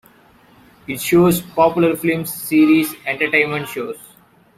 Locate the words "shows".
0.99-1.41, 3.69-3.99